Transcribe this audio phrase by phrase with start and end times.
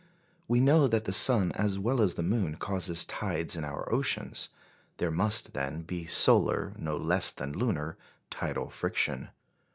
[0.47, 4.49] We know that the sun as well as the moon causes tides in our oceans.
[4.97, 7.97] There must, then, be solar, no less than lunar,
[8.31, 9.29] tidal friction.